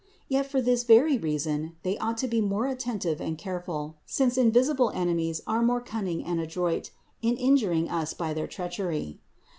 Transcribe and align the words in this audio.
Yet 0.27 0.47
for 0.49 0.63
this 0.63 0.81
very 0.83 1.19
reason 1.19 1.75
they 1.83 1.95
ought 1.99 2.17
to 2.17 2.27
be 2.27 2.41
more 2.41 2.65
attentive 2.65 3.21
and 3.21 3.37
careful, 3.37 3.97
since 4.03 4.35
invis 4.35 4.73
ible 4.75 4.89
enemies 4.95 5.41
are 5.45 5.61
more 5.61 5.79
cunning 5.79 6.25
and 6.25 6.39
adroit 6.39 6.89
in 7.21 7.37
injuring 7.37 7.87
us 7.87 8.15
by 8.15 8.33
their 8.33 8.47
treachery. 8.47 9.19